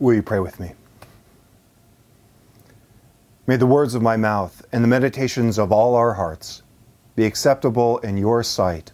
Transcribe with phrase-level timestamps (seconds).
[0.00, 0.72] Will you pray with me?
[3.46, 6.62] May the words of my mouth and the meditations of all our hearts
[7.16, 8.92] be acceptable in your sight,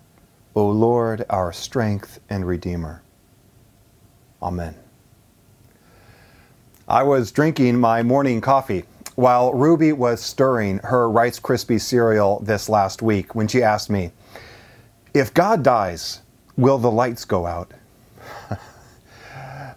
[0.57, 3.03] O Lord, our strength and Redeemer.
[4.43, 4.75] Amen.
[6.89, 8.83] I was drinking my morning coffee
[9.15, 14.11] while Ruby was stirring her Rice Krispie cereal this last week when she asked me,
[15.15, 16.23] If God dies,
[16.57, 17.73] will the lights go out?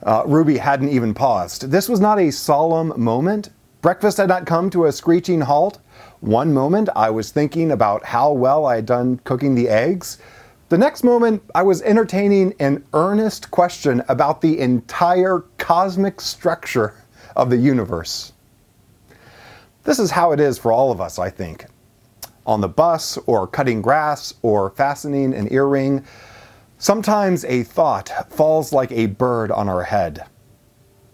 [0.04, 1.72] Uh, Ruby hadn't even paused.
[1.72, 3.50] This was not a solemn moment.
[3.82, 5.80] Breakfast had not come to a screeching halt.
[6.22, 10.18] One moment, I was thinking about how well I had done cooking the eggs.
[10.70, 16.94] The next moment, I was entertaining an earnest question about the entire cosmic structure
[17.36, 18.34] of the universe.
[19.84, 21.66] This is how it is for all of us, I think.
[22.46, 26.06] On the bus, or cutting grass, or fastening an earring,
[26.82, 30.24] Sometimes a thought falls like a bird on our head.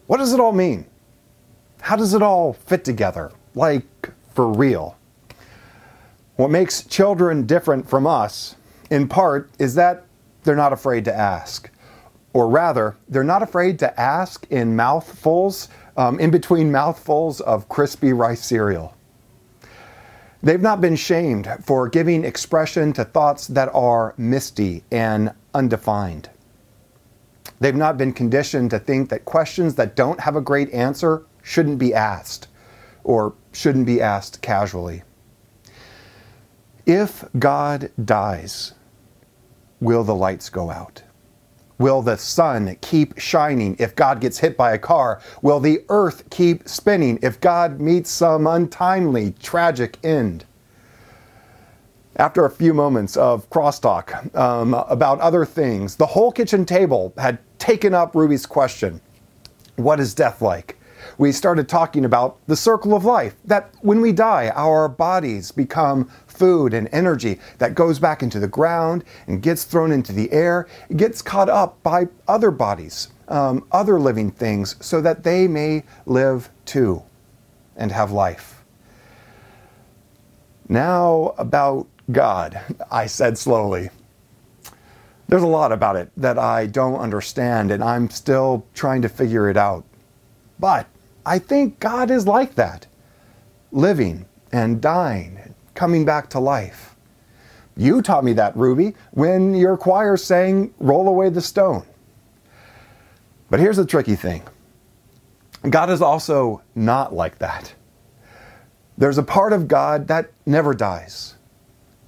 [0.06, 0.86] What does it all mean?
[1.82, 3.32] How does it all fit together?
[3.56, 4.96] Like, for real?
[6.36, 8.56] What makes children different from us,
[8.92, 10.06] in part, is that
[10.44, 11.72] they're not afraid to ask.
[12.34, 18.14] Or rather, they're not afraid to ask in mouthfuls, um, in between mouthfuls of crispy
[18.14, 18.96] rice cereal.
[20.44, 26.30] They've not been shamed for giving expression to thoughts that are misty and undefined.
[27.60, 31.80] They've not been conditioned to think that questions that don't have a great answer shouldn't
[31.80, 32.48] be asked
[33.04, 35.04] or shouldn't be asked casually.
[36.86, 38.74] If God dies,
[39.80, 41.02] will the lights go out?
[41.78, 45.22] Will the sun keep shining if God gets hit by a car?
[45.42, 50.46] Will the earth keep spinning if God meets some untimely, tragic end?
[52.18, 57.40] After a few moments of crosstalk um, about other things, the whole kitchen table had
[57.60, 59.02] taken up Ruby's question
[59.76, 60.80] What is death like?
[61.18, 66.10] We started talking about the circle of life, that when we die, our bodies become
[66.26, 70.68] food and energy that goes back into the ground and gets thrown into the air,
[70.90, 75.84] it gets caught up by other bodies, um, other living things, so that they may
[76.06, 77.04] live too
[77.76, 78.64] and have life.
[80.68, 82.60] Now, about God,
[82.92, 83.90] I said slowly.
[85.28, 89.50] There's a lot about it that I don't understand, and I'm still trying to figure
[89.50, 89.84] it out.
[90.60, 90.88] But
[91.26, 92.86] I think God is like that
[93.72, 96.96] living and dying, coming back to life.
[97.76, 101.84] You taught me that, Ruby, when your choir sang Roll Away the Stone.
[103.50, 104.44] But here's the tricky thing
[105.70, 107.74] God is also not like that.
[108.98, 111.36] There's a part of God that never dies.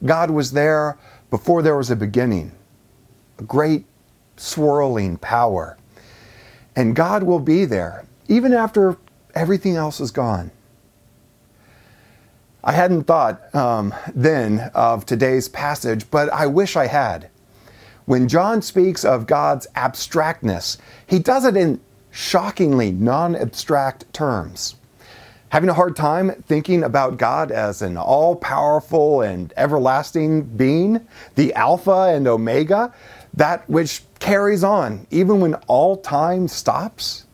[0.06, 0.98] God was there
[1.30, 2.52] before there was a beginning,
[3.40, 3.86] a great
[4.36, 5.78] swirling power.
[6.76, 8.98] And God will be there even after
[9.34, 10.52] everything else is gone.
[12.64, 17.30] I hadn't thought um, then of today's passage, but I wish I had.
[18.06, 21.80] When John speaks of God's abstractness, he does it in
[22.12, 24.76] shockingly non abstract terms.
[25.50, 31.54] Having a hard time thinking about God as an all powerful and everlasting being, the
[31.54, 32.94] Alpha and Omega,
[33.34, 37.26] that which carries on even when all time stops?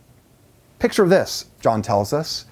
[0.77, 2.45] Picture this, John tells us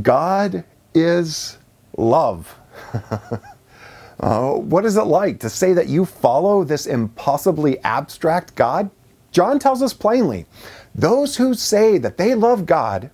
[0.00, 1.58] God is
[1.98, 2.54] love.
[4.20, 8.90] uh, what is it like to say that you follow this impossibly abstract God?
[9.32, 10.46] John tells us plainly
[10.94, 13.10] those who say that they love God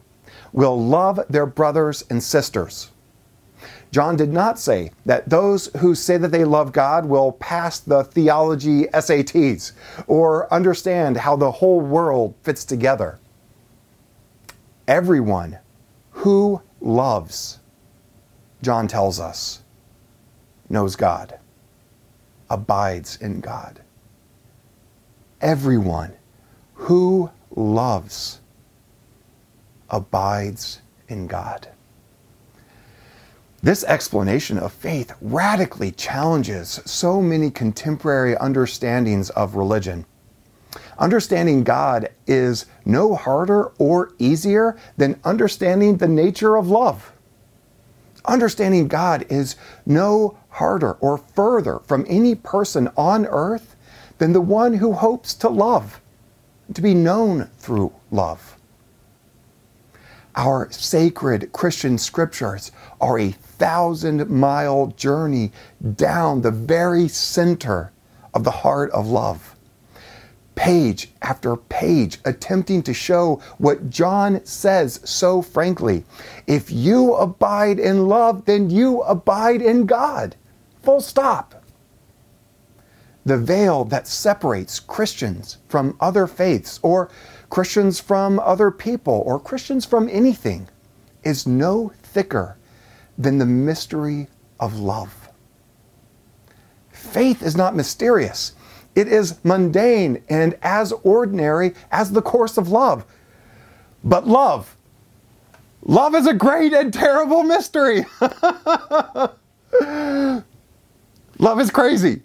[0.55, 2.93] will love their brothers and sisters.
[3.91, 8.05] John did not say that those who say that they love God will pass the
[8.05, 9.73] theology SATs
[10.07, 13.19] or understand how the whole world fits together.
[14.87, 15.59] Everyone
[16.11, 17.59] who loves,
[18.63, 19.61] John tells us,
[20.69, 21.39] knows God,
[22.49, 23.81] abides in God.
[25.41, 26.13] Everyone
[26.75, 28.41] who loves
[29.95, 31.69] abides in God.
[33.63, 40.05] This explanation of faith radically challenges so many contemporary understandings of religion.
[40.99, 47.13] Understanding God is no harder or easier than understanding the nature of love.
[48.27, 49.57] Understanding God is
[49.87, 53.77] no harder or further from any person on earth
[54.19, 56.01] than the one who hopes to love,
[56.75, 58.57] to be known through love.
[60.37, 65.53] Our sacred Christian scriptures are a thousand mile journey
[65.95, 67.93] down the very center
[68.35, 69.55] of the heart of love.
[70.55, 76.05] page after page, attempting to show what John says so frankly.
[76.47, 80.37] If you abide in love, then you abide in God.
[80.83, 81.63] Full stop.
[83.27, 87.11] The veil that separates Christians from other faiths, or
[87.51, 90.69] Christians from other people, or Christians from anything,
[91.23, 92.57] is no thicker
[93.17, 94.29] than the mystery
[94.61, 95.29] of love.
[96.91, 98.53] Faith is not mysterious.
[98.95, 103.05] It is mundane and as ordinary as the course of love.
[104.03, 104.77] But love,
[105.83, 108.05] love is a great and terrible mystery.
[111.39, 112.23] love is crazy.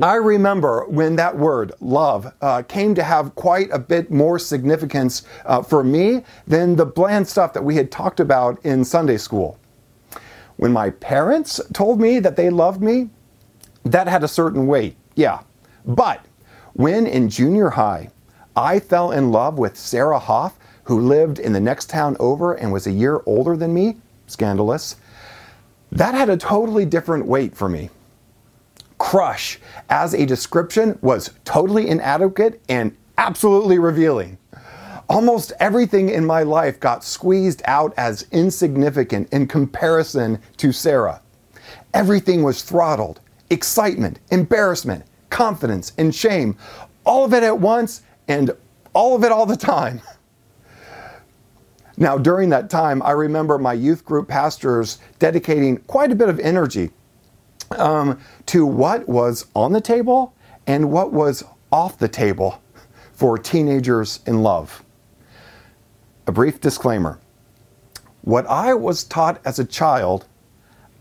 [0.00, 5.24] I remember when that word, love, uh, came to have quite a bit more significance
[5.44, 9.58] uh, for me than the bland stuff that we had talked about in Sunday school.
[10.56, 13.10] When my parents told me that they loved me,
[13.84, 15.40] that had a certain weight, yeah.
[15.84, 16.24] But
[16.74, 18.10] when in junior high,
[18.54, 22.72] I fell in love with Sarah Hoff, who lived in the next town over and
[22.72, 23.96] was a year older than me,
[24.28, 24.94] scandalous,
[25.90, 27.90] that had a totally different weight for me.
[29.08, 29.58] Crush
[29.88, 34.36] as a description was totally inadequate and absolutely revealing.
[35.08, 41.22] Almost everything in my life got squeezed out as insignificant in comparison to Sarah.
[41.94, 46.54] Everything was throttled excitement, embarrassment, confidence, and shame.
[47.06, 48.50] All of it at once and
[48.92, 50.02] all of it all the time.
[51.96, 56.38] Now, during that time, I remember my youth group pastors dedicating quite a bit of
[56.40, 56.90] energy
[57.72, 60.34] um, to what was on the table
[60.66, 62.62] and what was off the table
[63.12, 64.84] for teenagers in love.
[66.26, 67.18] A brief disclaimer
[68.22, 70.26] what I was taught as a child,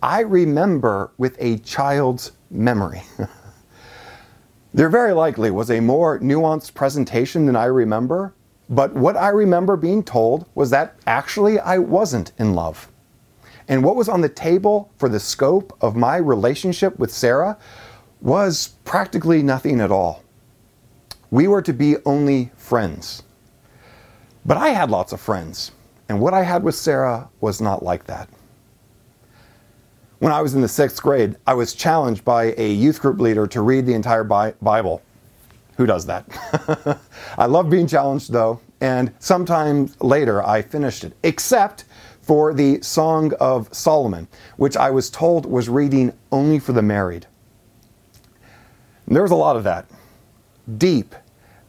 [0.01, 3.03] I remember with a child's memory.
[4.73, 8.33] there very likely was a more nuanced presentation than I remember,
[8.69, 12.89] but what I remember being told was that actually I wasn't in love.
[13.67, 17.57] And what was on the table for the scope of my relationship with Sarah
[18.21, 20.23] was practically nothing at all.
[21.29, 23.23] We were to be only friends.
[24.45, 25.71] But I had lots of friends,
[26.07, 28.29] and what I had with Sarah was not like that.
[30.19, 33.45] When I was in the sixth grade, I was challenged by a youth group leader
[33.47, 35.01] to read the entire Bible.
[35.75, 36.99] Who does that?
[37.37, 41.83] I love being challenged though, and sometime later I finished it, except
[42.27, 44.27] for the Song of Solomon,
[44.57, 47.25] which I was told was reading only for the married.
[49.05, 49.89] And there was a lot of that.
[50.77, 51.15] Deep,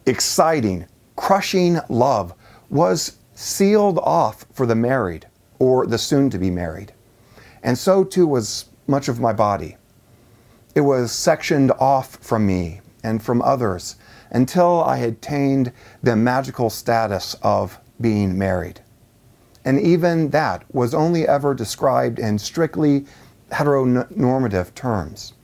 [0.04, 2.34] exciting, crushing love
[2.70, 5.28] was sealed off for the married
[5.60, 6.92] or the soon to be married.
[7.62, 9.76] And so too was much of my body.
[10.74, 13.94] It was sectioned off from me and from others
[14.30, 15.72] until I had attained
[16.02, 18.80] the magical status of being married
[19.68, 23.04] and even that was only ever described in strictly
[23.50, 25.34] heteronormative terms.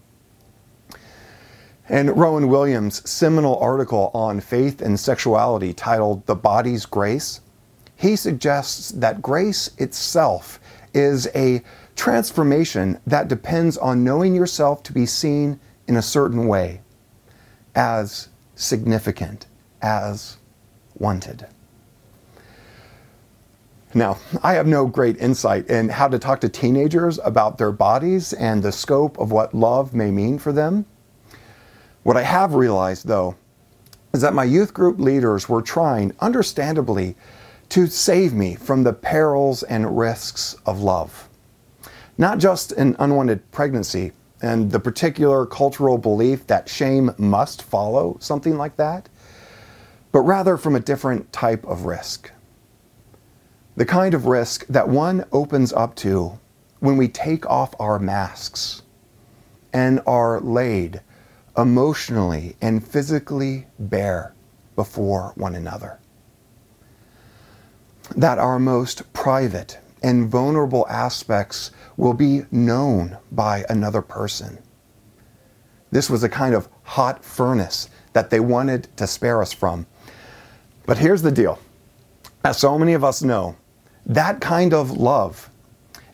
[1.91, 7.43] And Rowan Williams' seminal article on faith and sexuality titled The Body's Grace,
[7.97, 10.59] he suggests that grace itself
[10.95, 11.63] is a
[11.95, 16.81] transformation that depends on knowing yourself to be seen in a certain way,
[17.75, 19.49] as significant,
[19.83, 20.39] as
[20.97, 21.47] wanted.
[23.97, 28.33] Now, I have no great insight in how to talk to teenagers about their bodies
[28.33, 30.85] and the scope of what love may mean for them.
[32.03, 33.37] What I have realized, though,
[34.13, 37.15] is that my youth group leaders were trying, understandably,
[37.69, 41.29] to save me from the perils and risks of love.
[42.19, 44.11] Not just an unwanted pregnancy
[44.43, 49.09] and the particular cultural belief that shame must follow something like that,
[50.11, 52.33] but rather from a different type of risk
[53.77, 56.39] the kind of risk that one opens up to
[56.81, 58.83] when we take off our masks
[59.73, 61.01] and are laid
[61.57, 64.35] emotionally and physically bare
[64.77, 65.99] before one another.
[68.17, 74.59] That our most private and vulnerable aspects will be known by another person.
[75.91, 79.87] This was a kind of hot furnace that they wanted to spare us from.
[80.87, 81.59] But here's the deal
[82.45, 83.57] as so many of us know,
[84.07, 85.51] that kind of love,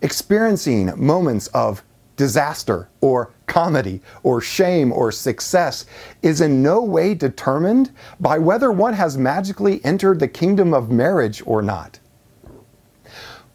[0.03, 1.83] experiencing moments of
[2.17, 5.87] disaster or comedy or shame or success,
[6.23, 11.43] is in no way determined by whether one has magically entered the kingdom of marriage
[11.47, 11.99] or not.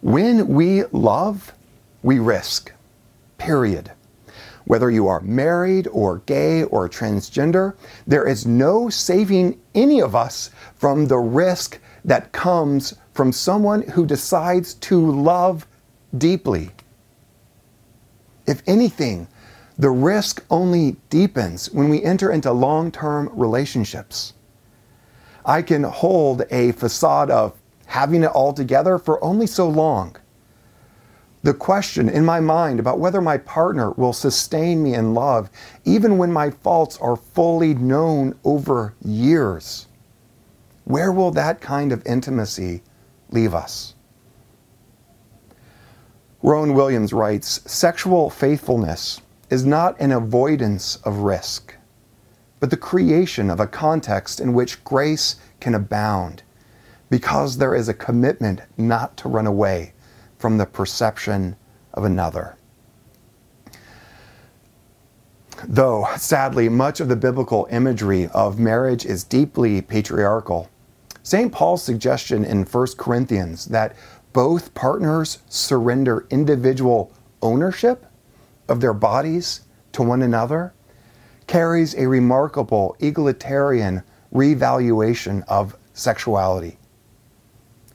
[0.01, 1.53] When we love,
[2.03, 2.71] we risk.
[3.37, 3.91] Period.
[4.65, 7.75] Whether you are married or gay or transgender,
[8.07, 14.05] there is no saving any of us from the risk that comes from someone who
[14.05, 15.67] decides to love
[16.17, 16.71] deeply.
[18.47, 19.27] If anything,
[19.77, 24.33] the risk only deepens when we enter into long term relationships.
[25.45, 30.15] I can hold a facade of having it all together for only so long.
[31.43, 35.49] The question in my mind about whether my partner will sustain me in love,
[35.83, 39.87] even when my faults are fully known over years,
[40.85, 42.81] where will that kind of intimacy
[43.29, 43.95] leave us?
[46.41, 51.75] Rowan Williams writes Sexual faithfulness is not an avoidance of risk,
[52.59, 56.43] but the creation of a context in which grace can abound
[57.09, 59.93] because there is a commitment not to run away
[60.37, 61.55] from the perception
[61.93, 62.57] of another.
[65.67, 70.69] Though, sadly, much of the biblical imagery of marriage is deeply patriarchal,
[71.25, 71.51] St.
[71.51, 73.95] Paul's suggestion in 1 Corinthians that
[74.31, 78.05] both partners surrender individual ownership
[78.67, 79.61] of their bodies
[79.93, 80.71] to one another
[81.47, 86.77] carries a remarkable egalitarian revaluation of sexuality.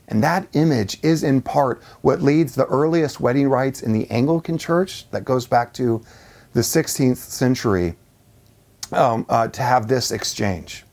[0.09, 4.59] And that image is in part what leads the earliest wedding rites in the Anglican
[4.59, 6.03] Church, that goes back to
[6.53, 7.95] the 16th century,
[8.91, 10.85] um, uh, to have this exchange.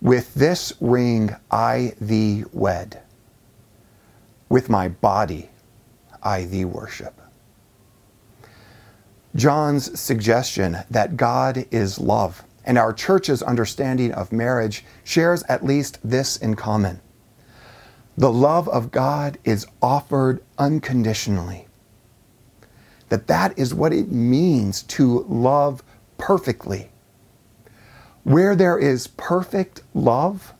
[0.00, 3.02] With this ring I thee wed,
[4.48, 5.50] with my body
[6.22, 7.20] I thee worship.
[9.34, 15.98] John's suggestion that God is love and our church's understanding of marriage shares at least
[16.04, 17.00] this in common.
[18.16, 21.66] The love of God is offered unconditionally.
[23.08, 25.82] That that is what it means to love
[26.18, 26.90] perfectly.
[28.28, 30.52] Where there is perfect love,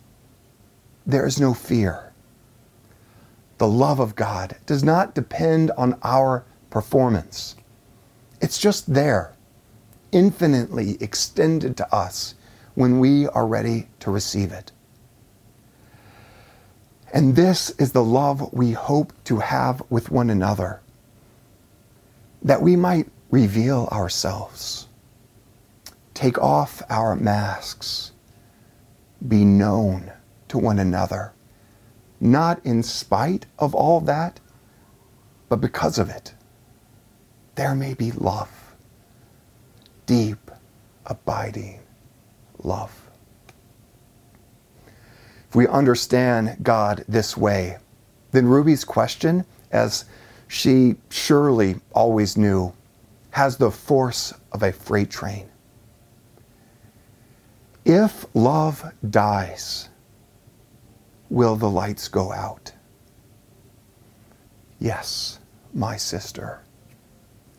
[1.04, 2.14] there is no fear.
[3.58, 7.56] The love of God does not depend on our performance.
[8.40, 9.34] It's just there,
[10.12, 12.36] infinitely extended to us
[12.74, 14.72] when we are ready to receive it.
[17.12, 20.80] And this is the love we hope to have with one another,
[22.40, 24.87] that we might reveal ourselves,
[26.18, 28.10] take off our masks,
[29.28, 30.10] be known
[30.48, 31.32] to one another,
[32.18, 34.40] not in spite of all that,
[35.48, 36.34] but because of it.
[37.54, 38.50] There may be love,
[40.06, 40.50] deep,
[41.06, 41.78] abiding
[42.64, 43.08] love.
[45.48, 47.76] If we understand God this way,
[48.32, 50.04] then Ruby's question, as
[50.48, 52.74] she surely always knew,
[53.30, 55.48] has the force of a freight train.
[57.84, 59.88] If love dies,
[61.30, 62.72] will the lights go out?
[64.78, 65.38] Yes,
[65.72, 66.62] my sister,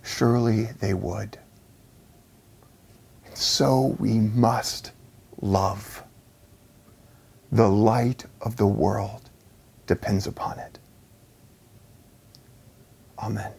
[0.03, 1.39] surely they would.
[3.33, 4.91] So we must
[5.41, 6.03] love.
[7.51, 9.29] The light of the world
[9.87, 10.77] depends upon it.
[13.17, 13.51] Amen.